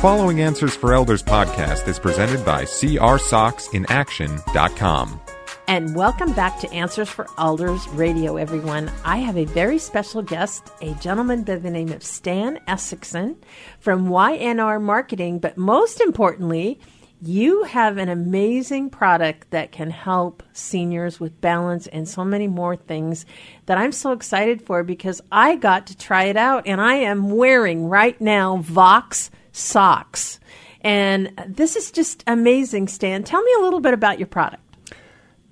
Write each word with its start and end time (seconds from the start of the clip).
following 0.00 0.40
Answers 0.40 0.74
for 0.74 0.92
Elders 0.94 1.22
podcast 1.22 1.86
is 1.86 1.98
presented 1.98 2.42
by 2.42 2.64
seeoursocksinaction.com. 2.64 5.20
And 5.68 5.94
welcome 5.94 6.32
back 6.32 6.58
to 6.60 6.72
Answers 6.72 7.10
for 7.10 7.26
Elders 7.36 7.86
Radio, 7.88 8.38
everyone. 8.38 8.90
I 9.04 9.18
have 9.18 9.36
a 9.36 9.44
very 9.44 9.76
special 9.76 10.22
guest, 10.22 10.70
a 10.80 10.94
gentleman 10.94 11.42
by 11.42 11.56
the 11.56 11.70
name 11.70 11.92
of 11.92 12.02
Stan 12.02 12.58
Essexian 12.66 13.36
from 13.78 14.08
YNR 14.08 14.80
Marketing. 14.80 15.38
But 15.38 15.58
most 15.58 16.00
importantly, 16.00 16.80
you 17.20 17.64
have 17.64 17.98
an 17.98 18.08
amazing 18.08 18.88
product 18.88 19.50
that 19.50 19.70
can 19.70 19.90
help 19.90 20.42
seniors 20.54 21.20
with 21.20 21.42
balance 21.42 21.86
and 21.88 22.08
so 22.08 22.24
many 22.24 22.48
more 22.48 22.74
things 22.74 23.26
that 23.66 23.76
I'm 23.76 23.92
so 23.92 24.12
excited 24.12 24.62
for 24.62 24.82
because 24.82 25.20
I 25.30 25.56
got 25.56 25.88
to 25.88 25.98
try 25.98 26.24
it 26.24 26.38
out 26.38 26.66
and 26.66 26.80
I 26.80 26.94
am 26.94 27.32
wearing 27.32 27.90
right 27.90 28.18
now 28.18 28.62
Voxx 28.62 29.28
socks. 29.52 30.40
And 30.82 31.32
this 31.46 31.76
is 31.76 31.90
just 31.90 32.24
amazing, 32.26 32.88
Stan. 32.88 33.22
Tell 33.22 33.42
me 33.42 33.52
a 33.58 33.62
little 33.62 33.80
bit 33.80 33.94
about 33.94 34.18
your 34.18 34.26
product. 34.26 34.62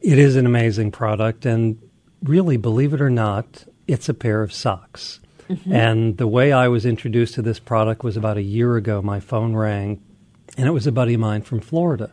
It 0.00 0.18
is 0.18 0.36
an 0.36 0.46
amazing 0.46 0.92
product, 0.92 1.44
and 1.44 1.78
really, 2.22 2.56
believe 2.56 2.94
it 2.94 3.00
or 3.00 3.10
not, 3.10 3.64
it's 3.86 4.08
a 4.08 4.14
pair 4.14 4.42
of 4.42 4.52
socks. 4.52 5.20
Mm-hmm. 5.48 5.72
And 5.72 6.16
the 6.18 6.26
way 6.26 6.52
I 6.52 6.68
was 6.68 6.86
introduced 6.86 7.34
to 7.34 7.42
this 7.42 7.58
product 7.58 8.04
was 8.04 8.16
about 8.16 8.36
a 8.36 8.42
year 8.42 8.76
ago. 8.76 9.02
My 9.02 9.18
phone 9.18 9.56
rang, 9.56 10.02
and 10.56 10.66
it 10.66 10.72
was 10.72 10.86
a 10.86 10.92
buddy 10.92 11.14
of 11.14 11.20
mine 11.20 11.42
from 11.42 11.60
Florida. 11.60 12.12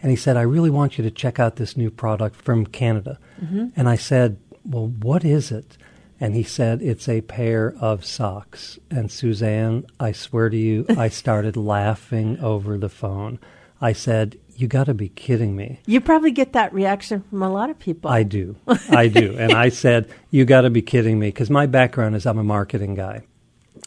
And 0.00 0.10
he 0.10 0.16
said, 0.16 0.36
I 0.36 0.42
really 0.42 0.70
want 0.70 0.98
you 0.98 1.04
to 1.04 1.10
check 1.10 1.40
out 1.40 1.56
this 1.56 1.76
new 1.76 1.90
product 1.90 2.36
from 2.36 2.66
Canada. 2.66 3.18
Mm-hmm. 3.42 3.68
And 3.74 3.88
I 3.88 3.96
said, 3.96 4.38
Well, 4.64 4.88
what 4.88 5.24
is 5.24 5.50
it? 5.50 5.78
And 6.24 6.34
he 6.34 6.42
said, 6.42 6.80
It's 6.80 7.06
a 7.06 7.20
pair 7.20 7.74
of 7.78 8.02
socks. 8.02 8.78
And 8.90 9.12
Suzanne, 9.12 9.84
I 10.00 10.12
swear 10.12 10.48
to 10.48 10.56
you, 10.56 10.86
I 10.96 11.08
started 11.10 11.54
laughing 11.54 12.40
over 12.40 12.78
the 12.78 12.88
phone. 12.88 13.38
I 13.78 13.92
said, 13.92 14.38
You 14.56 14.66
got 14.66 14.84
to 14.84 14.94
be 14.94 15.10
kidding 15.10 15.54
me. 15.54 15.80
You 15.84 16.00
probably 16.00 16.30
get 16.30 16.54
that 16.54 16.72
reaction 16.72 17.24
from 17.28 17.42
a 17.42 17.52
lot 17.52 17.68
of 17.68 17.78
people. 17.78 18.10
I 18.10 18.22
do. 18.22 18.56
I 18.88 19.08
do. 19.08 19.36
and 19.38 19.52
I 19.52 19.68
said, 19.84 20.08
You 20.30 20.46
got 20.46 20.62
to 20.62 20.70
be 20.70 20.80
kidding 20.80 21.18
me. 21.18 21.28
Because 21.28 21.50
my 21.50 21.66
background 21.66 22.16
is 22.16 22.24
I'm 22.24 22.38
a 22.38 22.42
marketing 22.42 22.94
guy. 22.94 23.26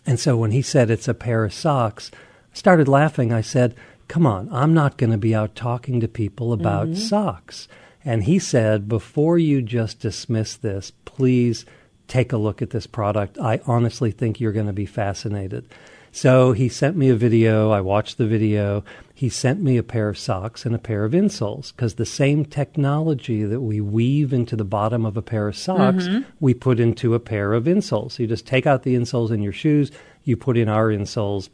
And 0.06 0.20
so 0.20 0.38
when 0.38 0.52
he 0.52 0.62
said 0.62 0.92
it's 0.92 1.08
a 1.08 1.16
pair 1.16 1.44
of 1.44 1.52
socks, 1.52 2.12
I 2.54 2.56
started 2.56 2.88
laughing. 2.88 3.34
I 3.34 3.42
said, 3.42 3.74
Come 4.08 4.28
on, 4.28 4.48
I'm 4.52 4.76
not 4.76 5.00
going 5.00 5.10
to 5.10 5.18
be 5.18 5.34
out 5.34 5.56
talking 5.56 6.00
to 6.02 6.08
people 6.08 6.54
about 6.54 6.90
mm-hmm. 6.90 7.00
socks. 7.00 7.68
And 8.06 8.26
he 8.26 8.38
said, 8.38 8.88
Before 8.88 9.40
you 9.40 9.64
just 9.64 10.02
dismiss 10.02 10.56
this, 10.56 10.92
please 11.04 11.66
take 12.08 12.32
a 12.32 12.38
look 12.38 12.62
at 12.62 12.72
this 12.72 12.88
product. 12.88 13.38
I 13.38 13.62
honestly 13.66 14.12
think 14.12 14.40
you're 14.40 14.52
going 14.52 14.68
to 14.68 14.74
be 14.74 14.86
fascinated. 14.86 15.66
So 16.12 16.52
he 16.54 16.70
sent 16.70 16.98
me 16.98 17.10
a 17.10 17.16
video. 17.16 17.70
I 17.70 17.82
watched 17.82 18.18
the 18.18 18.26
video. 18.26 18.84
He 19.14 19.30
sent 19.30 19.62
me 19.62 19.78
a 19.78 19.84
pair 19.84 20.10
of 20.10 20.18
socks 20.18 20.66
and 20.66 20.74
a 20.74 20.80
pair 20.80 21.06
of 21.06 21.12
insoles 21.12 21.72
because 21.76 21.96
the 21.96 22.06
same 22.06 22.46
technology 22.46 23.44
that 23.44 23.62
we 23.62 23.82
weave 23.82 24.34
into 24.34 24.56
the 24.56 24.66
bottom 24.66 25.06
of 25.06 25.18
a 25.18 25.22
pair 25.22 25.48
of 25.48 25.56
socks, 25.56 26.08
mm-hmm. 26.08 26.30
we 26.40 26.54
put 26.54 26.80
into 26.80 27.14
a 27.14 27.20
pair 27.20 27.54
of 27.54 27.66
insoles. 27.66 28.14
So 28.14 28.24
you 28.24 28.28
just 28.28 28.48
take 28.48 28.66
out 28.66 28.84
the 28.84 28.96
insoles 28.96 29.32
in 29.32 29.42
your 29.42 29.54
shoes, 29.54 29.92
you 30.24 30.38
put 30.38 30.58
in 30.58 30.70
our 30.70 30.88
insoles, 30.88 31.50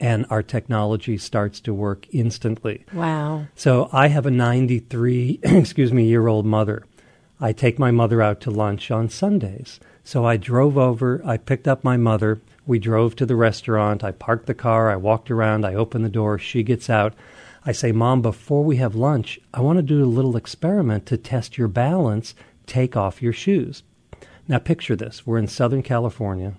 and 0.00 0.26
our 0.28 0.42
technology 0.42 1.16
starts 1.16 1.60
to 1.60 1.72
work 1.72 2.06
instantly. 2.12 2.84
Wow. 2.92 3.46
So 3.54 3.88
I 3.92 4.08
have 4.08 4.26
a 4.26 4.30
93, 4.30 5.40
excuse 5.42 5.92
me, 5.92 6.04
year 6.04 6.26
old 6.26 6.44
mother. 6.44 6.84
I 7.40 7.52
take 7.52 7.78
my 7.78 7.90
mother 7.90 8.22
out 8.22 8.40
to 8.42 8.50
lunch 8.50 8.90
on 8.90 9.08
Sundays. 9.08 9.80
So 10.04 10.24
I 10.24 10.36
drove 10.36 10.76
over, 10.76 11.22
I 11.24 11.36
picked 11.36 11.66
up 11.66 11.82
my 11.82 11.96
mother, 11.96 12.40
we 12.66 12.78
drove 12.78 13.16
to 13.16 13.26
the 13.26 13.36
restaurant, 13.36 14.04
I 14.04 14.12
parked 14.12 14.46
the 14.46 14.54
car, 14.54 14.90
I 14.90 14.96
walked 14.96 15.30
around, 15.30 15.64
I 15.64 15.74
opened 15.74 16.04
the 16.04 16.10
door, 16.10 16.38
she 16.38 16.62
gets 16.62 16.88
out. 16.88 17.14
I 17.66 17.72
say, 17.72 17.92
Mom, 17.92 18.20
before 18.20 18.62
we 18.62 18.76
have 18.76 18.94
lunch, 18.94 19.40
I 19.54 19.60
want 19.60 19.78
to 19.78 19.82
do 19.82 20.04
a 20.04 20.06
little 20.06 20.36
experiment 20.36 21.06
to 21.06 21.16
test 21.16 21.56
your 21.56 21.68
balance. 21.68 22.34
Take 22.66 22.96
off 22.96 23.22
your 23.22 23.32
shoes. 23.32 23.82
Now 24.46 24.58
picture 24.58 24.96
this. 24.96 25.26
We're 25.26 25.38
in 25.38 25.48
Southern 25.48 25.82
California, 25.82 26.54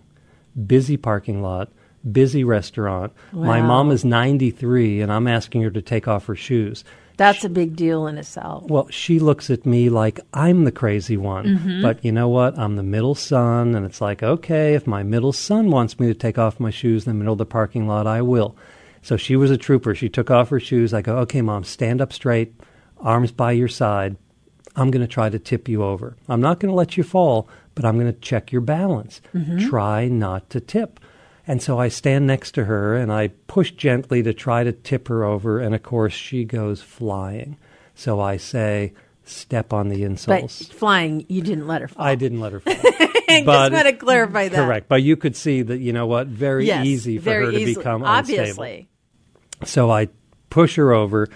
busy 0.65 0.97
parking 0.97 1.41
lot, 1.41 1.71
busy 2.11 2.43
restaurant. 2.43 3.13
Wow. 3.31 3.45
My 3.45 3.61
mom 3.61 3.91
is 3.91 4.03
93 4.03 5.01
and 5.01 5.11
I'm 5.11 5.27
asking 5.27 5.61
her 5.63 5.71
to 5.71 5.81
take 5.81 6.07
off 6.07 6.25
her 6.25 6.35
shoes. 6.35 6.83
That's 7.17 7.43
a 7.43 7.49
big 7.49 7.75
deal 7.75 8.07
in 8.07 8.17
itself. 8.17 8.65
Well, 8.65 8.87
she 8.89 9.19
looks 9.19 9.49
at 9.49 9.65
me 9.65 9.89
like 9.89 10.19
I'm 10.33 10.63
the 10.63 10.71
crazy 10.71 11.17
one. 11.17 11.45
Mm-hmm. 11.45 11.81
But 11.81 12.03
you 12.03 12.11
know 12.11 12.27
what? 12.27 12.57
I'm 12.57 12.75
the 12.75 12.83
middle 12.83 13.15
son, 13.15 13.75
and 13.75 13.85
it's 13.85 14.01
like, 14.01 14.21
okay, 14.23 14.73
if 14.73 14.85
my 14.85 15.03
middle 15.03 15.33
son 15.33 15.69
wants 15.69 15.99
me 15.99 16.07
to 16.07 16.13
take 16.13 16.37
off 16.37 16.59
my 16.59 16.71
shoes 16.71 17.05
in 17.05 17.11
the 17.11 17.17
middle 17.17 17.33
of 17.33 17.39
the 17.39 17.45
parking 17.45 17.87
lot, 17.87 18.07
I 18.07 18.21
will. 18.21 18.55
So 19.01 19.17
she 19.17 19.35
was 19.35 19.51
a 19.51 19.57
trooper. 19.57 19.93
She 19.93 20.09
took 20.09 20.31
off 20.31 20.49
her 20.49 20.59
shoes. 20.59 20.93
I 20.93 21.01
go, 21.01 21.17
okay, 21.19 21.41
mom, 21.41 21.63
stand 21.63 22.01
up 22.01 22.11
straight, 22.11 22.53
arms 22.99 23.31
by 23.31 23.51
your 23.51 23.67
side. 23.67 24.17
I'm 24.75 24.91
going 24.91 25.05
to 25.05 25.07
try 25.07 25.29
to 25.29 25.39
tip 25.39 25.69
you 25.69 25.83
over. 25.83 26.17
I'm 26.27 26.41
not 26.41 26.59
going 26.59 26.69
to 26.69 26.75
let 26.75 26.97
you 26.97 27.03
fall, 27.03 27.47
but 27.75 27.85
I'm 27.85 27.99
going 27.99 28.11
to 28.11 28.19
check 28.19 28.51
your 28.51 28.61
balance. 28.61 29.21
Mm-hmm. 29.33 29.69
Try 29.69 30.07
not 30.07 30.49
to 30.49 30.59
tip. 30.59 30.99
And 31.47 31.61
so 31.61 31.79
I 31.79 31.89
stand 31.89 32.25
next 32.25 32.51
to 32.53 32.65
her 32.65 32.95
and 32.95 33.11
I 33.11 33.29
push 33.47 33.71
gently 33.71 34.23
to 34.23 34.33
try 34.33 34.63
to 34.63 34.71
tip 34.71 35.07
her 35.07 35.23
over. 35.23 35.59
And 35.59 35.75
of 35.75 35.83
course, 35.83 36.13
she 36.13 36.43
goes 36.43 36.81
flying. 36.81 37.57
So 37.93 38.19
I 38.19 38.37
say, 38.37 38.93
step 39.25 39.73
on 39.73 39.89
the 39.89 40.01
insoles. 40.01 40.67
But 40.67 40.77
flying, 40.77 41.25
you 41.29 41.41
didn't 41.41 41.67
let 41.67 41.81
her 41.81 41.87
fall. 41.87 42.05
I 42.05 42.15
didn't 42.15 42.39
let 42.39 42.53
her 42.53 42.59
fall. 42.59 42.73
Just 43.27 43.45
want 43.47 43.73
to 43.73 43.93
clarify 43.93 44.47
that. 44.47 44.55
Correct. 44.55 44.87
But 44.87 45.03
you 45.03 45.17
could 45.17 45.35
see 45.35 45.61
that, 45.61 45.79
you 45.79 45.93
know 45.93 46.07
what, 46.07 46.27
very 46.27 46.65
yes, 46.65 46.85
easy 46.85 47.17
for 47.17 47.23
very 47.23 47.45
her 47.45 47.51
to 47.51 47.57
easily. 47.57 47.75
become 47.75 48.03
Obviously. 48.03 48.87
unstable. 49.61 49.67
So 49.67 49.91
I 49.91 50.09
push 50.49 50.75
her 50.75 50.93
over. 50.93 51.27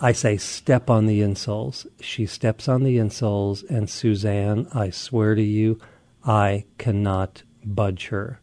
I 0.00 0.12
say, 0.12 0.36
step 0.36 0.90
on 0.90 1.06
the 1.06 1.20
insoles. 1.20 1.86
She 2.00 2.26
steps 2.26 2.68
on 2.68 2.82
the 2.82 2.98
insoles. 2.98 3.68
And 3.70 3.88
Suzanne, 3.88 4.68
I 4.74 4.90
swear 4.90 5.34
to 5.34 5.42
you, 5.42 5.78
I 6.24 6.64
cannot 6.78 7.42
budge 7.64 8.08
her. 8.08 8.40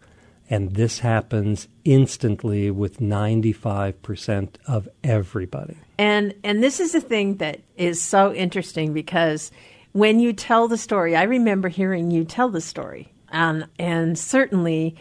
And 0.50 0.76
this 0.76 1.00
happens 1.00 1.68
instantly 1.86 2.70
with 2.70 3.00
95% 3.00 4.50
of 4.68 4.90
everybody. 5.04 5.78
And 5.98 6.34
and 6.44 6.62
this 6.62 6.80
is 6.80 6.94
a 6.94 7.02
thing 7.02 7.38
that 7.38 7.62
is 7.78 8.02
so 8.02 8.34
interesting 8.34 8.94
because 8.94 9.52
when 9.94 10.20
you 10.20 10.34
tell 10.34 10.68
the 10.68 10.78
story, 10.78 11.16
I 11.16 11.24
remember 11.24 11.70
hearing 11.70 12.12
you 12.12 12.26
tell 12.26 12.50
the 12.50 12.62
story. 12.62 13.12
Um, 13.30 13.66
and 13.80 14.18
certainly 14.18 14.96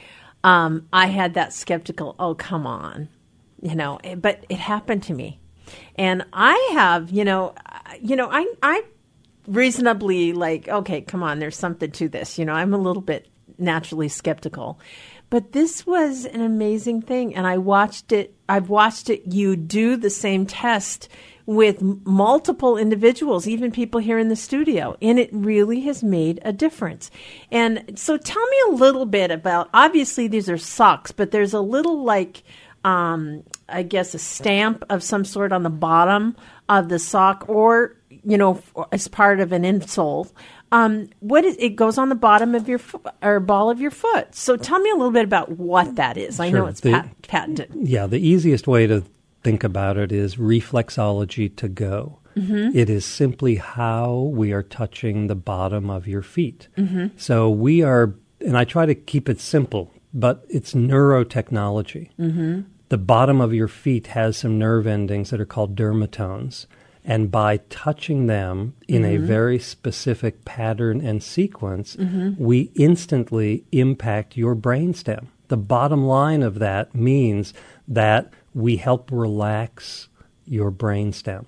um, 0.44 0.88
I 0.92 1.06
had 1.06 1.34
that 1.34 1.52
skeptical, 1.52 2.14
oh, 2.18 2.34
come 2.34 2.66
on, 2.66 3.08
you 3.60 3.74
know, 3.74 3.98
but 4.16 4.44
it 4.48 4.58
happened 4.58 5.02
to 5.04 5.14
me. 5.14 5.40
And 5.96 6.24
I 6.32 6.70
have, 6.74 7.10
you 7.10 7.24
know, 7.24 7.54
you 8.00 8.16
know, 8.16 8.28
I, 8.30 8.52
I 8.62 8.82
reasonably 9.46 10.32
like, 10.32 10.68
okay, 10.68 11.00
come 11.00 11.22
on, 11.22 11.38
there's 11.38 11.56
something 11.56 11.90
to 11.92 12.08
this. 12.08 12.38
You 12.38 12.44
know, 12.44 12.52
I'm 12.52 12.74
a 12.74 12.78
little 12.78 13.02
bit 13.02 13.28
naturally 13.62 14.08
skeptical. 14.08 14.78
But 15.30 15.52
this 15.52 15.86
was 15.86 16.26
an 16.26 16.42
amazing 16.42 17.02
thing. 17.02 17.34
And 17.34 17.46
I 17.46 17.56
watched 17.56 18.12
it, 18.12 18.34
I've 18.48 18.68
watched 18.68 19.08
it, 19.08 19.32
you 19.32 19.56
do 19.56 19.96
the 19.96 20.10
same 20.10 20.44
test 20.44 21.08
with 21.46 21.80
multiple 21.80 22.76
individuals, 22.76 23.48
even 23.48 23.72
people 23.72 24.00
here 24.00 24.18
in 24.18 24.28
the 24.28 24.36
studio, 24.36 24.96
and 25.02 25.18
it 25.18 25.28
really 25.32 25.80
has 25.80 26.02
made 26.02 26.40
a 26.44 26.52
difference. 26.52 27.10
And 27.50 27.98
so 27.98 28.16
tell 28.16 28.46
me 28.46 28.56
a 28.68 28.72
little 28.72 29.06
bit 29.06 29.30
about 29.30 29.68
obviously 29.74 30.28
these 30.28 30.48
are 30.48 30.58
socks, 30.58 31.10
but 31.12 31.30
there's 31.30 31.52
a 31.52 31.60
little 31.60 32.04
like, 32.04 32.44
um, 32.84 33.42
I 33.68 33.82
guess, 33.82 34.14
a 34.14 34.18
stamp 34.18 34.84
of 34.88 35.02
some 35.02 35.24
sort 35.24 35.52
on 35.52 35.62
the 35.62 35.70
bottom 35.70 36.36
of 36.68 36.88
the 36.88 36.98
sock 36.98 37.44
or, 37.48 37.96
you 38.24 38.38
know, 38.38 38.62
as 38.92 39.08
part 39.08 39.40
of 39.40 39.52
an 39.52 39.62
insole. 39.62 40.30
Um, 40.70 41.10
what 41.20 41.44
is 41.44 41.56
it 41.58 41.76
goes 41.76 41.98
on 41.98 42.08
the 42.08 42.14
bottom 42.14 42.54
of 42.54 42.68
your 42.68 42.78
foot 42.78 43.06
or 43.22 43.40
ball 43.40 43.70
of 43.70 43.80
your 43.80 43.90
foot. 43.90 44.34
So 44.34 44.56
tell 44.56 44.78
me 44.78 44.90
a 44.90 44.94
little 44.94 45.10
bit 45.10 45.24
about 45.24 45.50
what 45.52 45.96
that 45.96 46.16
is. 46.16 46.40
I 46.40 46.50
know 46.50 46.66
it's 46.66 46.80
the, 46.80 46.92
pat- 46.92 47.22
patented. 47.22 47.70
Yeah, 47.74 48.06
the 48.06 48.18
easiest 48.18 48.66
way 48.66 48.86
to 48.86 49.04
think 49.42 49.64
about 49.64 49.98
it 49.98 50.12
is 50.12 50.36
reflexology 50.36 51.54
to 51.56 51.68
go. 51.68 52.18
Mm-hmm. 52.36 52.76
It 52.76 52.88
is 52.88 53.04
simply 53.04 53.56
how 53.56 54.30
we 54.32 54.52
are 54.52 54.62
touching 54.62 55.26
the 55.26 55.34
bottom 55.34 55.90
of 55.90 56.08
your 56.08 56.22
feet. 56.22 56.68
Mm-hmm. 56.78 57.08
So 57.16 57.50
we 57.50 57.82
are, 57.82 58.14
and 58.40 58.56
I 58.56 58.64
try 58.64 58.86
to 58.86 58.94
keep 58.94 59.28
it 59.28 59.40
simple, 59.40 59.92
but 60.14 60.44
it's 60.48 60.72
neurotechnology. 60.72 62.10
Mm-hmm. 62.18 62.60
The 62.88 62.98
bottom 62.98 63.40
of 63.40 63.52
your 63.52 63.68
feet 63.68 64.08
has 64.08 64.36
some 64.36 64.58
nerve 64.58 64.86
endings 64.86 65.30
that 65.30 65.40
are 65.40 65.46
called 65.46 65.76
dermatomes. 65.76 66.66
And 67.04 67.30
by 67.30 67.58
touching 67.68 68.26
them 68.26 68.74
in 68.86 69.02
mm-hmm. 69.02 69.24
a 69.24 69.26
very 69.26 69.58
specific 69.58 70.44
pattern 70.44 71.00
and 71.00 71.22
sequence, 71.22 71.96
mm-hmm. 71.96 72.42
we 72.42 72.70
instantly 72.76 73.64
impact 73.72 74.36
your 74.36 74.54
brainstem. 74.54 75.26
The 75.48 75.56
bottom 75.56 76.06
line 76.06 76.42
of 76.42 76.60
that 76.60 76.94
means 76.94 77.52
that 77.88 78.32
we 78.54 78.76
help 78.76 79.10
relax 79.10 80.08
your 80.46 80.70
brainstem. 80.70 81.46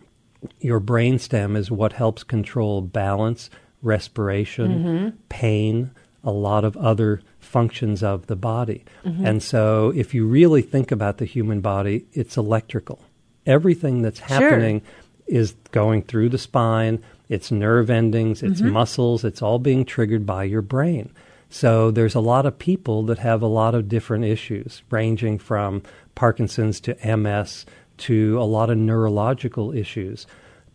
Your 0.61 0.81
brainstem 0.81 1.57
is 1.57 1.71
what 1.71 1.93
helps 1.93 2.23
control 2.25 2.83
balance, 2.83 3.49
respiration, 3.81 4.85
mm-hmm. 4.85 5.17
pain, 5.29 5.93
a 6.25 6.31
lot 6.31 6.65
of 6.65 6.77
other 6.77 7.23
functions 7.39 8.03
of 8.03 8.27
the 8.27 8.37
body. 8.37 8.85
And 9.25 9.43
so, 9.43 9.93
if 9.95 10.15
you 10.15 10.27
really 10.27 10.63
think 10.63 10.91
about 10.91 11.19
the 11.19 11.25
human 11.25 11.61
body, 11.61 12.07
it's 12.13 12.37
electrical. 12.37 13.01
Everything 13.47 14.03
that's 14.03 14.21
happening 14.21 14.81
is 15.27 15.55
going 15.71 16.03
through 16.03 16.29
the 16.29 16.39
spine, 16.39 17.03
it's 17.29 17.51
nerve 17.51 17.91
endings, 17.91 18.43
it's 18.43 18.61
mm-hmm. 18.61 18.73
muscles, 18.73 19.25
it's 19.25 19.43
all 19.43 19.59
being 19.59 19.85
triggered 19.85 20.27
by 20.27 20.45
your 20.45 20.63
brain. 20.63 21.11
So, 21.51 21.91
there's 21.91 22.17
a 22.17 22.21
lot 22.21 22.47
of 22.47 22.59
people 22.59 23.05
that 23.05 23.19
have 23.19 23.41
a 23.41 23.47
lot 23.47 23.75
of 23.75 23.89
different 23.89 24.25
issues, 24.25 24.83
ranging 24.91 25.39
from 25.39 25.83
Parkinson's 26.15 26.81
to 26.81 27.17
MS 27.17 27.65
to 27.99 28.41
a 28.41 28.45
lot 28.45 28.71
of 28.71 28.79
neurological 28.79 29.73
issues. 29.73 30.27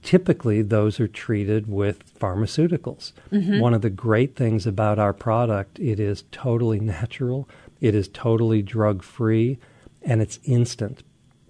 Typically 0.01 0.61
those 0.61 0.99
are 0.99 1.07
treated 1.07 1.67
with 1.67 2.17
pharmaceuticals. 2.17 3.11
Mm-hmm. 3.31 3.59
One 3.59 3.73
of 3.73 3.81
the 3.81 3.89
great 3.89 4.35
things 4.35 4.65
about 4.65 4.99
our 4.99 5.13
product, 5.13 5.79
it 5.79 5.99
is 5.99 6.23
totally 6.31 6.79
natural, 6.79 7.49
it 7.81 7.93
is 7.95 8.07
totally 8.07 8.61
drug 8.61 9.03
free, 9.03 9.57
and 10.01 10.21
it's 10.21 10.39
instant. 10.45 11.03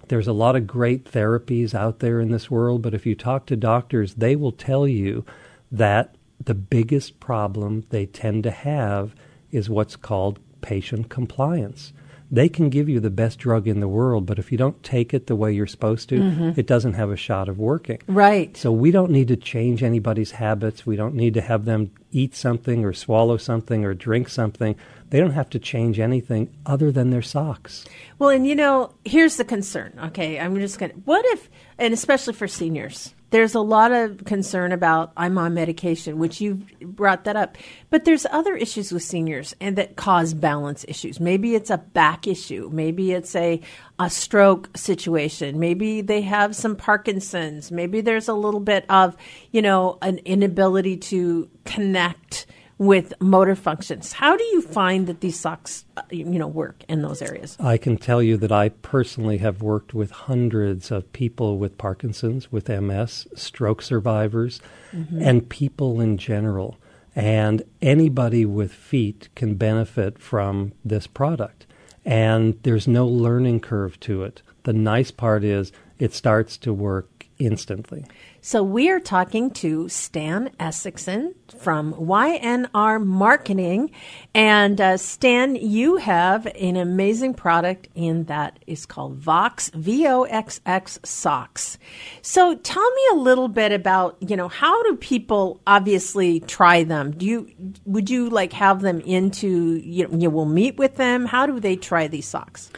There's 0.09 0.27
a 0.27 0.33
lot 0.33 0.55
of 0.55 0.65
great 0.65 1.05
therapies 1.05 1.75
out 1.75 1.99
there 1.99 2.19
in 2.19 2.31
this 2.31 2.49
world, 2.49 2.81
but 2.81 2.95
if 2.95 3.05
you 3.05 3.13
talk 3.13 3.45
to 3.45 3.55
doctors, 3.55 4.15
they 4.15 4.35
will 4.35 4.51
tell 4.51 4.87
you 4.87 5.23
that 5.71 6.15
the 6.43 6.55
biggest 6.55 7.19
problem 7.19 7.85
they 7.89 8.07
tend 8.07 8.43
to 8.43 8.51
have 8.51 9.13
is 9.51 9.69
what's 9.69 9.95
called 9.95 10.39
patient 10.61 11.09
compliance. 11.09 11.93
They 12.31 12.47
can 12.47 12.69
give 12.69 12.87
you 12.87 12.99
the 12.99 13.09
best 13.09 13.39
drug 13.39 13.67
in 13.67 13.79
the 13.79 13.87
world, 13.87 14.25
but 14.25 14.37
if 14.37 14.51
you 14.51 14.57
don't 14.57 14.81
take 14.83 15.13
it 15.13 15.27
the 15.27 15.35
way 15.35 15.51
you're 15.51 15.65
supposed 15.65 16.09
to, 16.09 16.19
mm-hmm. 16.19 16.59
it 16.59 16.67
doesn't 16.67 16.93
have 16.93 17.09
a 17.09 17.15
shot 17.15 17.49
of 17.49 17.57
working. 17.57 17.99
Right. 18.07 18.55
So 18.55 18.71
we 18.71 18.91
don't 18.91 19.11
need 19.11 19.29
to 19.29 19.35
change 19.35 19.81
anybody's 19.81 20.31
habits. 20.31 20.85
We 20.85 20.95
don't 20.95 21.15
need 21.15 21.33
to 21.33 21.41
have 21.41 21.65
them 21.65 21.91
eat 22.11 22.35
something 22.35 22.85
or 22.85 22.93
swallow 22.93 23.37
something 23.37 23.83
or 23.83 23.93
drink 23.95 24.29
something. 24.29 24.75
They 25.09 25.19
don't 25.19 25.31
have 25.31 25.49
to 25.51 25.59
change 25.59 25.99
anything 25.99 26.55
other 26.65 26.91
than 26.91 27.09
their 27.09 27.23
socks. 27.23 27.85
Well, 28.19 28.29
and 28.29 28.45
you 28.45 28.55
know, 28.55 28.93
here's 29.05 29.37
the 29.37 29.45
concern. 29.45 29.97
Okay, 30.05 30.39
I'm 30.39 30.55
just 30.59 30.77
going 30.77 30.91
to. 30.91 30.97
What 30.99 31.25
if, 31.29 31.49
and 31.79 31.93
especially 31.95 32.33
for 32.33 32.47
seniors, 32.47 33.15
there's 33.31 33.55
a 33.55 33.59
lot 33.59 33.91
of 33.91 34.25
concern 34.25 34.71
about 34.71 35.11
I'm 35.15 35.37
on 35.37 35.53
medication, 35.53 36.17
which 36.17 36.41
you 36.41 36.65
brought 36.81 37.25
that 37.25 37.35
up. 37.35 37.57
But 37.89 38.05
there's 38.05 38.25
other 38.27 38.55
issues 38.55 38.91
with 38.91 39.03
seniors 39.03 39.55
and 39.61 39.77
that 39.77 39.95
cause 39.95 40.33
balance 40.33 40.85
issues. 40.87 41.19
Maybe 41.19 41.55
it's 41.55 41.69
a 41.69 41.77
back 41.77 42.27
issue. 42.27 42.69
Maybe 42.71 43.11
it's 43.11 43.35
a 43.35 43.61
a 43.99 44.09
stroke 44.09 44.69
situation. 44.77 45.59
Maybe 45.59 46.01
they 46.01 46.21
have 46.21 46.55
some 46.55 46.75
Parkinson's. 46.75 47.71
Maybe 47.71 48.01
there's 48.01 48.29
a 48.29 48.33
little 48.33 48.61
bit 48.61 48.85
of, 48.89 49.17
you 49.51 49.61
know, 49.61 49.97
an 50.01 50.19
inability 50.19 50.97
to 50.97 51.49
connect 51.65 52.45
with 52.79 53.13
motor 53.19 53.55
functions. 53.55 54.13
How 54.13 54.37
do 54.37 54.43
you 54.45 54.61
find 54.61 55.05
that 55.07 55.19
these 55.19 55.37
socks, 55.37 55.85
uh, 55.97 56.01
you 56.09 56.39
know, 56.39 56.47
work 56.47 56.83
in 56.87 57.01
those 57.01 57.21
areas? 57.21 57.57
I 57.59 57.77
can 57.77 57.97
tell 57.97 58.23
you 58.23 58.37
that 58.37 58.53
I 58.53 58.69
personally 58.69 59.37
have 59.39 59.61
worked 59.61 59.93
with 59.93 60.11
hundreds 60.11 60.89
of 60.89 61.11
people 61.11 61.59
with 61.59 61.77
Parkinson's, 61.77 62.51
with 62.51 62.69
MS, 62.69 63.27
stroke 63.35 63.81
survivors, 63.81 64.61
and 64.91 65.47
people 65.49 65.99
in 65.99 66.17
general. 66.17 66.77
And 67.15 67.63
anybody 67.81 68.45
with 68.45 68.71
feet 68.71 69.27
can 69.35 69.55
benefit 69.55 70.17
from 70.17 70.71
this 70.85 71.05
product. 71.05 71.67
And 72.05 72.57
there's 72.63 72.87
no 72.87 73.05
learning 73.05 73.59
curve 73.59 73.99
to 74.01 74.23
it. 74.23 74.41
The 74.63 74.73
nice 74.73 75.11
part 75.11 75.43
is 75.43 75.73
it 75.99 76.13
starts 76.13 76.55
to 76.59 76.73
work 76.73 77.27
instantly. 77.39 78.05
So 78.41 78.63
we 78.63 78.89
are 78.89 79.01
talking 79.01 79.51
to 79.51 79.89
Stan 79.89 80.51
Essexion 80.61 81.33
from 81.57 81.93
YNR 81.93 83.05
Marketing, 83.05 83.91
and 84.33 84.79
uh, 84.79 84.95
Stan, 84.95 85.57
you 85.57 85.97
have 85.97 86.45
an 86.45 86.77
amazing 86.77 87.33
product, 87.33 87.89
and 87.97 88.27
that 88.27 88.59
is 88.65 88.85
called 88.85 89.19
Voxx 89.19 89.73
V 89.73 90.07
O 90.07 90.23
X 90.23 90.61
X 90.65 90.99
socks. 91.03 91.77
So 92.21 92.55
tell 92.55 92.91
me 92.91 93.01
a 93.11 93.15
little 93.15 93.49
bit 93.49 93.73
about 93.73 94.15
you 94.21 94.37
know 94.37 94.47
how 94.47 94.83
do 94.83 94.95
people 94.95 95.59
obviously 95.67 96.39
try 96.39 96.83
them? 96.85 97.11
Do 97.11 97.25
you 97.25 97.51
would 97.83 98.09
you 98.09 98.29
like 98.29 98.53
have 98.53 98.79
them 98.79 99.01
into 99.01 99.81
you 99.83 100.07
know 100.07 100.17
you 100.17 100.29
will 100.29 100.45
meet 100.45 100.77
with 100.77 100.95
them? 100.95 101.25
How 101.25 101.45
do 101.45 101.59
they 101.59 101.75
try 101.75 102.07
these 102.07 102.27
socks? 102.27 102.71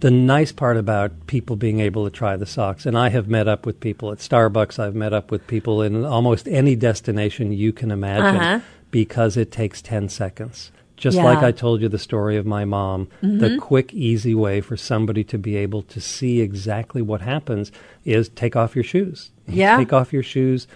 The 0.00 0.10
nice 0.10 0.52
part 0.52 0.76
about 0.76 1.26
people 1.26 1.56
being 1.56 1.80
able 1.80 2.04
to 2.04 2.10
try 2.10 2.36
the 2.36 2.46
socks, 2.46 2.86
and 2.86 2.96
I 2.96 3.08
have 3.10 3.28
met 3.28 3.48
up 3.48 3.66
with 3.66 3.80
people 3.80 4.12
at 4.12 4.18
Starbucks, 4.18 4.78
I've 4.78 4.94
met 4.94 5.12
up 5.12 5.30
with 5.30 5.46
people 5.46 5.82
in 5.82 6.04
almost 6.04 6.46
any 6.48 6.76
destination 6.76 7.52
you 7.52 7.72
can 7.72 7.90
imagine 7.90 8.36
Uh-huh. 8.40 8.60
because 8.90 9.36
it 9.36 9.50
takes 9.50 9.82
10 9.82 10.08
seconds. 10.08 10.70
Just 10.96 11.18
Yeah. 11.18 11.24
like 11.24 11.42
I 11.42 11.52
told 11.52 11.82
you 11.82 11.88
the 11.90 11.98
story 11.98 12.36
of 12.38 12.46
my 12.46 12.64
mom, 12.64 13.08
the 13.20 13.58
quick, 13.60 13.92
easy 13.92 14.34
way 14.34 14.62
for 14.62 14.76
somebody 14.78 15.24
to 15.24 15.36
be 15.38 15.54
able 15.56 15.82
to 15.82 16.00
see 16.00 16.40
exactly 16.40 17.02
what 17.02 17.20
happens 17.20 17.70
is 18.06 18.30
take 18.30 18.56
off 18.56 18.74
your 18.74 18.84
shoes. 18.84 19.30
Yeah. 19.46 19.76
Take 19.76 19.92
off 19.92 20.12
your 20.12 20.22
shoes, 20.22 20.66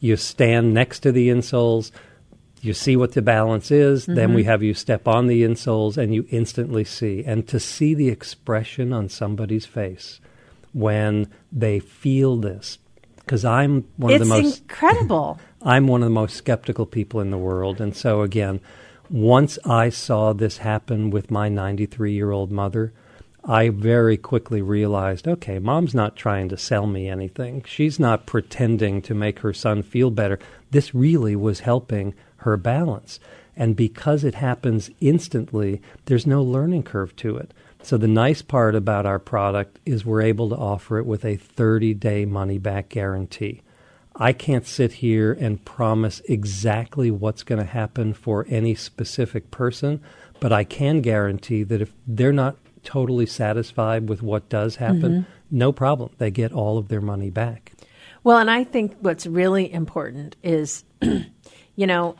you 0.00 0.16
stand 0.16 0.74
next 0.74 1.00
to 1.00 1.12
the 1.12 1.28
insoles, 1.28 1.90
you 2.60 2.74
see 2.74 2.96
what 2.96 3.12
the 3.12 3.22
balance 3.22 3.70
is, 3.70 4.06
then 4.06 4.34
we 4.34 4.42
mm-hmm. 4.42 4.50
have 4.50 4.62
you 4.62 4.74
step 4.74 5.06
on 5.06 5.26
the 5.26 5.42
insoles 5.42 5.96
and 5.96 6.14
you 6.14 6.26
instantly 6.30 6.84
see. 6.84 7.24
And 7.24 7.46
to 7.48 7.60
see 7.60 7.94
the 7.94 8.08
expression 8.08 8.92
on 8.92 9.08
somebody's 9.08 9.66
face 9.66 10.20
when 10.72 11.30
they 11.52 11.80
feel 11.80 12.36
this, 12.36 12.78
because 13.18 13.44
I'm 13.44 13.86
one 13.96 14.12
it's 14.12 14.22
of 14.22 14.28
the 14.28 14.34
most 14.34 14.60
incredible. 14.62 15.40
I'm 15.62 15.86
one 15.86 16.02
of 16.02 16.06
the 16.06 16.14
most 16.14 16.36
skeptical 16.36 16.86
people 16.86 17.20
in 17.20 17.30
the 17.30 17.38
world. 17.38 17.80
And 17.80 17.94
so, 17.94 18.22
again, 18.22 18.60
once 19.10 19.58
I 19.64 19.88
saw 19.88 20.32
this 20.32 20.58
happen 20.58 21.10
with 21.10 21.30
my 21.30 21.48
93 21.48 22.12
year 22.12 22.30
old 22.30 22.50
mother, 22.52 22.92
I 23.44 23.70
very 23.70 24.16
quickly 24.16 24.60
realized 24.60 25.26
okay, 25.26 25.58
mom's 25.58 25.94
not 25.94 26.16
trying 26.16 26.48
to 26.50 26.56
sell 26.56 26.86
me 26.86 27.08
anything. 27.08 27.64
She's 27.66 27.98
not 27.98 28.26
pretending 28.26 29.00
to 29.02 29.14
make 29.14 29.40
her 29.40 29.54
son 29.54 29.82
feel 29.82 30.10
better. 30.10 30.38
This 30.70 30.94
really 30.94 31.34
was 31.34 31.60
helping 31.60 32.14
her 32.38 32.56
balance. 32.56 33.20
And 33.56 33.74
because 33.74 34.24
it 34.24 34.34
happens 34.34 34.90
instantly, 35.00 35.82
there's 36.04 36.26
no 36.26 36.42
learning 36.42 36.84
curve 36.84 37.14
to 37.16 37.36
it. 37.36 37.52
So 37.82 37.96
the 37.96 38.08
nice 38.08 38.42
part 38.42 38.74
about 38.74 39.06
our 39.06 39.18
product 39.18 39.78
is 39.86 40.04
we're 40.04 40.22
able 40.22 40.48
to 40.50 40.56
offer 40.56 40.98
it 40.98 41.06
with 41.06 41.24
a 41.24 41.36
30 41.36 41.94
day 41.94 42.24
money 42.24 42.58
back 42.58 42.88
guarantee. 42.88 43.62
I 44.20 44.32
can't 44.32 44.66
sit 44.66 44.94
here 44.94 45.32
and 45.32 45.64
promise 45.64 46.20
exactly 46.28 47.10
what's 47.10 47.44
going 47.44 47.60
to 47.60 47.64
happen 47.64 48.14
for 48.14 48.44
any 48.48 48.74
specific 48.74 49.52
person, 49.52 50.00
but 50.40 50.52
I 50.52 50.64
can 50.64 51.02
guarantee 51.02 51.62
that 51.62 51.80
if 51.80 51.92
they're 52.06 52.32
not 52.32 52.56
totally 52.82 53.26
satisfied 53.26 54.08
with 54.08 54.20
what 54.20 54.48
does 54.48 54.76
happen, 54.76 55.00
mm-hmm. 55.00 55.30
no 55.50 55.70
problem. 55.70 56.10
They 56.18 56.32
get 56.32 56.52
all 56.52 56.78
of 56.78 56.88
their 56.88 57.00
money 57.00 57.30
back. 57.30 57.72
Well, 58.24 58.38
and 58.38 58.50
I 58.50 58.64
think 58.64 58.96
what's 59.00 59.26
really 59.26 59.72
important 59.72 60.34
is, 60.42 60.84
you 61.02 61.86
know, 61.86 62.16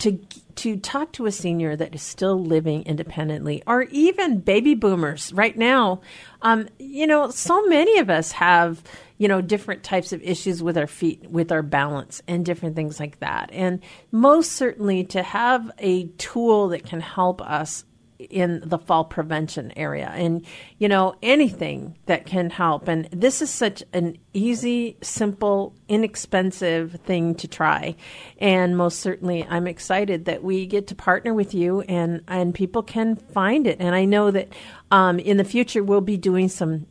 to 0.00 0.18
to 0.56 0.76
talk 0.78 1.12
to 1.12 1.26
a 1.26 1.32
senior 1.32 1.76
that 1.76 1.94
is 1.94 2.02
still 2.02 2.42
living 2.42 2.82
independently, 2.84 3.62
or 3.66 3.82
even 3.84 4.40
baby 4.40 4.74
boomers 4.74 5.32
right 5.32 5.56
now. 5.56 6.00
Um, 6.42 6.68
you 6.78 7.06
know, 7.06 7.30
so 7.30 7.66
many 7.66 7.98
of 7.98 8.10
us 8.10 8.32
have 8.32 8.82
you 9.18 9.28
know 9.28 9.40
different 9.40 9.82
types 9.82 10.12
of 10.12 10.22
issues 10.22 10.62
with 10.62 10.76
our 10.76 10.86
feet, 10.86 11.30
with 11.30 11.50
our 11.50 11.62
balance, 11.62 12.22
and 12.28 12.44
different 12.44 12.76
things 12.76 13.00
like 13.00 13.20
that. 13.20 13.50
And 13.52 13.80
most 14.12 14.52
certainly, 14.52 15.04
to 15.04 15.22
have 15.22 15.70
a 15.78 16.06
tool 16.18 16.68
that 16.68 16.84
can 16.84 17.00
help 17.00 17.40
us 17.40 17.84
in 18.18 18.62
the 18.64 18.78
fall 18.78 19.04
prevention 19.04 19.72
area. 19.76 20.10
And 20.14 20.44
you 20.78 20.88
know 20.88 21.14
anything 21.22 21.96
that 22.06 22.26
can 22.26 22.50
help. 22.50 22.88
And 22.88 23.08
this 23.10 23.42
is 23.42 23.50
such 23.50 23.82
an 23.92 24.18
easy 24.32 24.96
simple 25.02 25.74
inexpensive 25.88 27.00
thing 27.04 27.34
to 27.36 27.48
try. 27.48 27.96
And 28.38 28.76
most 28.76 29.00
certainly 29.00 29.46
I'm 29.48 29.66
excited 29.66 30.24
that 30.26 30.42
we 30.42 30.66
get 30.66 30.86
to 30.88 30.94
partner 30.94 31.34
with 31.34 31.54
you 31.54 31.82
and 31.82 32.22
and 32.28 32.54
people 32.54 32.82
can 32.82 33.16
find 33.16 33.66
it. 33.66 33.78
And 33.80 33.94
I 33.94 34.04
know 34.04 34.30
that 34.30 34.48
um, 34.90 35.18
in 35.18 35.36
the 35.36 35.44
future 35.44 35.82
we'll 35.82 36.00
be 36.00 36.16
doing 36.16 36.48
some 36.48 36.86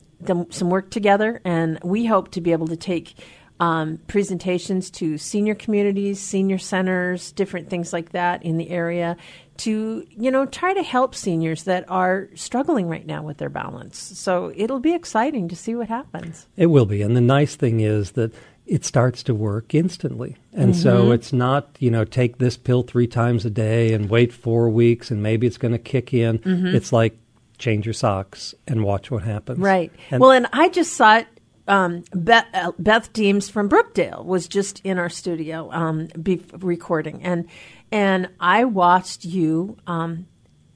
some 0.50 0.70
work 0.70 0.90
together. 0.90 1.42
And 1.44 1.80
we 1.84 2.06
hope 2.06 2.32
to 2.32 2.42
be 2.42 2.52
able 2.52 2.68
to 2.68 2.78
take 2.78 3.16
um, 3.60 4.00
presentations 4.08 4.90
to 4.92 5.18
senior 5.18 5.56
communities, 5.56 6.20
senior 6.20 6.58
centers, 6.58 7.32
different 7.32 7.70
things 7.70 7.94
like 7.94 8.12
that 8.12 8.44
in 8.44 8.58
the 8.58 8.70
area 8.70 9.16
to, 9.58 10.06
you 10.10 10.32
know, 10.32 10.46
try 10.46 10.74
to 10.74 10.84
help 10.84 11.16
seniors 11.16 11.64
that 11.64 11.90
are 11.90 12.30
struggling 12.36 12.88
right 12.88 13.06
now 13.06 13.24
with 13.24 13.38
their 13.38 13.50
balance. 13.50 13.98
So 13.98 14.52
it'll 14.56 14.80
be 14.80 14.94
exciting 14.94 15.48
to 15.50 15.56
see 15.56 15.76
what 15.76 15.88
happens. 15.88 16.48
It 16.58 16.68
will 16.68 16.86
be. 16.86 17.02
And 17.02 17.16
the 17.16 17.22
nice 17.22 17.56
thing 17.56 17.80
is 17.80 18.12
that 18.12 18.34
it 18.66 18.84
starts 18.84 19.22
to 19.24 19.36
work 19.36 19.76
instantly. 19.76 20.38
And 20.54 20.76
so 20.76 21.12
it's 21.12 21.32
not, 21.32 21.70
you 21.80 21.92
know, 21.92 22.04
take 22.04 22.40
this 22.40 22.58
pill 22.58 22.82
three 22.84 23.08
times 23.08 23.46
a 23.46 23.50
day 23.50 23.94
and 23.94 24.10
wait 24.10 24.34
four 24.34 24.70
weeks 24.70 25.12
and 25.12 25.22
maybe 25.22 25.46
it's 25.46 25.58
going 25.58 25.74
to 25.74 25.78
kick 25.78 26.14
in. 26.14 26.42
It's 26.44 26.92
like 26.92 27.18
change 27.58 27.86
your 27.86 27.94
socks 27.94 28.56
and 28.68 28.84
watch 28.84 29.12
what 29.12 29.24
happens. 29.24 29.60
Right. 29.60 29.92
And 30.12 30.20
well, 30.20 30.32
and 30.32 30.48
I 30.52 30.70
just 30.70 30.94
saw 30.94 31.18
it. 31.18 31.28
Um, 31.68 32.04
Beth, 32.14 32.46
uh, 32.54 32.74
Beth 32.78 33.12
Deems 33.12 33.50
from 33.50 33.70
Brookdale 33.70 34.24
was 34.24 34.48
just 34.48 34.82
in 34.84 35.00
our 35.00 35.10
studio 35.10 35.72
um, 35.72 36.10
be- 36.22 36.46
recording, 36.60 37.24
and 37.24 37.48
and 37.92 38.30
I 38.40 38.66
watched 38.66 39.26
you 39.26 39.78
um, 39.88 40.28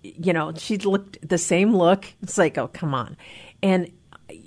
you 0.02 0.34
know, 0.34 0.54
she 0.56 0.78
looked 0.78 1.28
the 1.28 1.38
same 1.38 1.76
look. 1.76 2.06
It's 2.22 2.38
like, 2.38 2.58
oh, 2.58 2.68
come 2.68 2.94
on. 2.94 3.18
And 3.62 3.92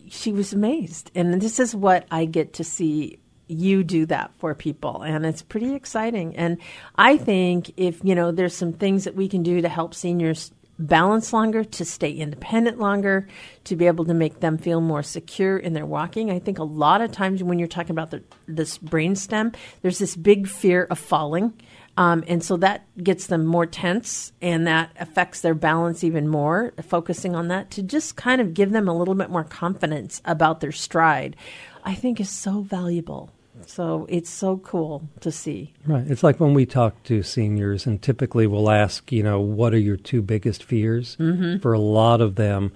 she 0.08 0.32
was 0.32 0.52
amazed. 0.52 1.10
And 1.14 1.40
this 1.40 1.58
is 1.60 1.74
what 1.74 2.06
I 2.10 2.24
get 2.24 2.54
to 2.54 2.64
see 2.64 3.18
you 3.48 3.84
do 3.84 4.06
that 4.06 4.30
for 4.38 4.54
people 4.54 5.02
and 5.02 5.26
it's 5.26 5.42
pretty 5.42 5.74
exciting 5.74 6.34
and 6.36 6.56
i 6.96 7.18
think 7.18 7.70
if 7.76 8.00
you 8.02 8.14
know 8.14 8.32
there's 8.32 8.56
some 8.56 8.72
things 8.72 9.04
that 9.04 9.14
we 9.14 9.28
can 9.28 9.42
do 9.42 9.60
to 9.60 9.68
help 9.68 9.94
seniors 9.94 10.52
balance 10.78 11.34
longer 11.34 11.62
to 11.62 11.84
stay 11.84 12.12
independent 12.12 12.78
longer 12.78 13.28
to 13.64 13.76
be 13.76 13.86
able 13.86 14.06
to 14.06 14.14
make 14.14 14.40
them 14.40 14.56
feel 14.56 14.80
more 14.80 15.02
secure 15.02 15.58
in 15.58 15.74
their 15.74 15.84
walking 15.84 16.30
i 16.30 16.38
think 16.38 16.58
a 16.58 16.64
lot 16.64 17.02
of 17.02 17.12
times 17.12 17.42
when 17.42 17.58
you're 17.58 17.68
talking 17.68 17.90
about 17.90 18.10
the, 18.10 18.22
this 18.46 18.78
brain 18.78 19.14
stem 19.14 19.52
there's 19.82 19.98
this 19.98 20.16
big 20.16 20.48
fear 20.48 20.84
of 20.84 20.98
falling 20.98 21.52
um, 21.96 22.24
and 22.26 22.42
so 22.42 22.56
that 22.58 22.86
gets 23.02 23.26
them 23.26 23.44
more 23.44 23.66
tense 23.66 24.32
and 24.40 24.66
that 24.66 24.90
affects 24.98 25.40
their 25.40 25.54
balance 25.54 26.02
even 26.02 26.26
more, 26.26 26.72
focusing 26.82 27.34
on 27.34 27.48
that 27.48 27.70
to 27.72 27.82
just 27.82 28.16
kind 28.16 28.40
of 28.40 28.54
give 28.54 28.70
them 28.70 28.88
a 28.88 28.96
little 28.96 29.14
bit 29.14 29.30
more 29.30 29.44
confidence 29.44 30.22
about 30.24 30.60
their 30.60 30.72
stride, 30.72 31.36
I 31.84 31.94
think 31.94 32.20
is 32.20 32.30
so 32.30 32.62
valuable. 32.62 33.30
So 33.66 34.06
it's 34.08 34.30
so 34.30 34.56
cool 34.58 35.02
to 35.20 35.30
see. 35.30 35.72
Right. 35.86 36.04
It's 36.10 36.22
like 36.22 36.40
when 36.40 36.54
we 36.54 36.66
talk 36.66 37.00
to 37.04 37.22
seniors, 37.22 37.86
and 37.86 38.00
typically 38.00 38.46
we'll 38.46 38.70
ask, 38.70 39.12
you 39.12 39.22
know, 39.22 39.40
what 39.40 39.74
are 39.74 39.78
your 39.78 39.98
two 39.98 40.22
biggest 40.22 40.64
fears? 40.64 41.16
Mm-hmm. 41.20 41.58
For 41.58 41.72
a 41.72 41.78
lot 41.78 42.20
of 42.20 42.36
them, 42.36 42.72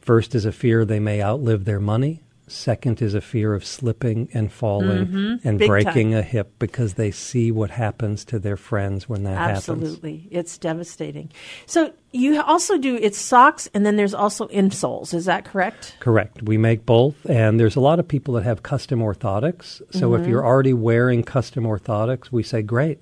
first 0.00 0.34
is 0.34 0.44
a 0.44 0.52
fear 0.52 0.84
they 0.84 1.00
may 1.00 1.22
outlive 1.22 1.64
their 1.64 1.80
money. 1.80 2.22
Second 2.50 3.00
is 3.00 3.14
a 3.14 3.20
fear 3.20 3.54
of 3.54 3.64
slipping 3.64 4.28
and 4.34 4.52
falling 4.52 5.06
mm-hmm. 5.06 5.48
and 5.48 5.58
Big 5.58 5.68
breaking 5.68 6.10
time. 6.10 6.18
a 6.18 6.22
hip 6.22 6.52
because 6.58 6.94
they 6.94 7.10
see 7.12 7.52
what 7.52 7.70
happens 7.70 8.24
to 8.24 8.38
their 8.38 8.56
friends 8.56 9.08
when 9.08 9.22
that 9.22 9.38
happens. 9.38 9.68
Absolutely. 9.68 10.26
It's 10.32 10.58
devastating. 10.58 11.30
So 11.66 11.92
you 12.10 12.42
also 12.42 12.76
do 12.76 12.96
it's 12.96 13.18
socks 13.18 13.68
and 13.72 13.86
then 13.86 13.94
there's 13.94 14.14
also 14.14 14.48
insoles. 14.48 15.14
Is 15.14 15.26
that 15.26 15.44
correct? 15.44 15.96
Correct. 16.00 16.42
We 16.42 16.58
make 16.58 16.84
both, 16.84 17.24
and 17.26 17.60
there's 17.60 17.76
a 17.76 17.80
lot 17.80 18.00
of 18.00 18.08
people 18.08 18.34
that 18.34 18.42
have 18.42 18.64
custom 18.64 19.00
orthotics. 19.00 19.80
So 19.90 20.14
if 20.14 20.26
you're 20.26 20.44
already 20.44 20.72
wearing 20.72 21.22
custom 21.22 21.64
orthotics, 21.64 22.32
we 22.32 22.42
say, 22.42 22.62
great, 22.62 23.00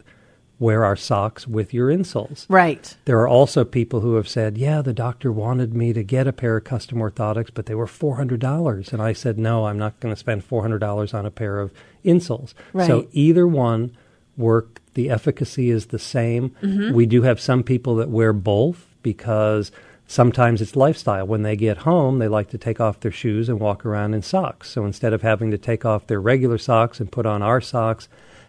wear 0.59 0.85
our 0.85 0.97
socks 0.97 1.47
with 1.47 1.73
your 1.73 1.89
insoles. 1.89 2.47
Right. 2.49 2.97
There 3.05 3.21
are 3.21 3.29
also 3.29 3.65
people 3.65 4.01
who 4.01 4.15
have 4.17 4.29
said, 4.29 4.59
yeah, 4.59 4.83
the 4.83 4.93
doctor 4.93 5.31
wanted 5.31 5.75
me 5.75 5.93
to 5.93 6.03
get 6.03 6.27
a 6.27 6.33
pair 6.33 6.57
of 6.57 6.65
custom 6.65 6.99
orthotics, 6.99 7.51
but 7.53 7.67
they 7.67 7.75
were 7.75 7.87
$400. 7.87 8.93
And 8.93 9.01
I 9.01 9.13
said, 9.13 9.39
no, 9.39 9.67
I'm 9.67 9.79
not 9.79 10.01
going 10.01 10.13
to 10.13 10.19
spend 10.19 10.49
$400 10.49 11.15
on 11.15 11.27
a 11.27 11.31
pair 11.31 11.61
of 11.61 11.73
insoles. 12.05 12.55
Right. 12.73 12.87
So 12.87 13.09
either 13.13 13.47
one 13.47 13.97
work. 14.37 14.81
The 14.95 15.11
efficacy 15.11 15.71
is 15.71 15.87
the 15.87 15.99
same. 15.99 16.51
Mm-hmm. 16.63 16.93
We 16.93 17.07
do 17.07 17.23
have 17.23 17.41
some 17.41 17.63
people 17.63 17.97
that 17.97 18.09
wear 18.09 18.33
both 18.33 18.87
because 19.03 19.71
sometimes 20.09 20.61
it's 20.61 20.75
lifestyle. 20.75 21.25
When 21.25 21.43
they 21.43 21.55
get 21.55 21.79
home, 21.79 22.19
they 22.19 22.27
like 22.27 22.51
to 22.51 22.59
take 22.59 22.81
off 22.81 22.99
their 22.99 23.13
shoes 23.13 23.49
and 23.49 23.61
walk 23.61 23.87
around 23.87 24.15
in 24.15 24.23
socks. 24.23 24.71
So 24.71 24.85
instead 24.85 25.13
of 25.13 25.23
having 25.23 25.53
to 25.53 25.59
take 25.59 25.85
off 25.85 26.09
their 26.09 26.21
regular 26.21 26.59
socks 26.59 26.99
and 26.99 27.13
put 27.13 27.27
on 27.27 27.43
our 27.43 27.61
socks 27.61 28.09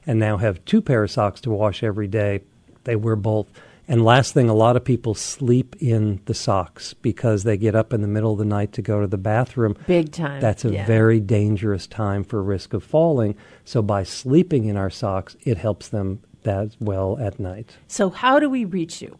and 0.09 0.17
now 0.17 0.37
have 0.37 0.65
two 0.65 0.81
pair 0.81 1.03
of 1.03 1.11
socks 1.11 1.39
to 1.39 1.51
wash 1.51 1.83
every 1.83 2.07
day, 2.07 2.41
they 2.85 2.95
wear 2.95 3.15
both. 3.15 3.45
And 3.87 4.03
last 4.03 4.33
thing, 4.33 4.49
a 4.49 4.55
lot 4.55 4.75
of 4.75 4.83
people 4.83 5.13
sleep 5.13 5.75
in 5.79 6.19
the 6.25 6.33
socks 6.33 6.95
because 6.95 7.43
they 7.43 7.57
get 7.57 7.75
up 7.75 7.93
in 7.93 8.01
the 8.01 8.07
middle 8.07 8.31
of 8.33 8.39
the 8.39 8.45
night 8.45 8.73
to 8.73 8.81
go 8.81 9.01
to 9.01 9.07
the 9.07 9.19
bathroom. 9.19 9.77
Big 9.85 10.11
time. 10.11 10.41
That's 10.41 10.65
a 10.65 10.71
Yeah. 10.71 10.87
very 10.87 11.19
dangerous 11.19 11.85
time 11.85 12.23
for 12.23 12.41
risk 12.41 12.73
of 12.73 12.83
falling. 12.83 13.35
So 13.65 13.83
by 13.83 14.01
sleeping 14.01 14.65
in 14.65 14.77
our 14.77 14.89
socks, 14.89 15.37
it 15.43 15.57
helps 15.57 15.87
them 15.87 16.21
that 16.41 16.75
well 16.79 17.15
at 17.21 17.39
night. 17.39 17.77
So 17.87 18.09
how 18.09 18.39
do 18.39 18.49
we 18.49 18.65
reach 18.65 19.03
you? 19.03 19.15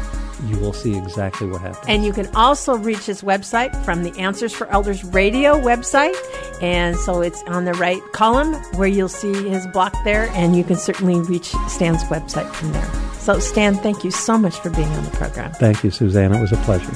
You 0.47 0.59
will 0.59 0.73
see 0.73 0.97
exactly 0.97 1.49
what 1.49 1.61
happens. 1.61 1.85
And 1.88 2.05
you 2.05 2.12
can 2.12 2.29
also 2.35 2.76
reach 2.76 3.07
his 3.07 3.23
website 3.23 3.75
from 3.85 4.02
the 4.02 4.17
Answers 4.19 4.52
for 4.52 4.67
Elders 4.69 5.05
radio 5.05 5.55
website. 5.55 6.14
And 6.62 6.97
so 6.97 7.21
it's 7.21 7.43
on 7.45 7.64
the 7.64 7.75
right 7.75 8.02
column 8.12 8.55
where 8.76 8.88
you'll 8.88 9.09
see 9.09 9.49
his 9.49 9.67
block 9.69 9.95
there, 10.05 10.29
and 10.31 10.57
you 10.57 10.64
can 10.64 10.76
certainly 10.76 11.21
reach 11.21 11.52
Stan's 11.69 12.02
website 12.05 12.52
from 12.55 12.73
there. 12.73 13.10
So, 13.21 13.39
Stan, 13.39 13.77
thank 13.77 14.03
you 14.03 14.11
so 14.11 14.37
much 14.39 14.59
for 14.59 14.71
being 14.71 14.89
on 14.89 15.05
the 15.05 15.11
program. 15.11 15.53
Thank 15.53 15.85
you, 15.85 15.91
Suzanne. 15.91 16.35
It 16.35 16.41
was 16.41 16.53
a 16.53 16.57
pleasure. 16.59 16.91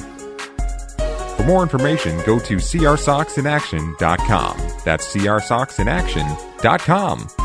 For 1.37 1.43
more 1.43 1.61
information, 1.63 2.17
go 2.25 2.39
to 2.39 2.55
seeoursocksinaction.com. 2.57 4.57
That's 4.83 5.15
seeoursocksinaction.com. 5.15 7.44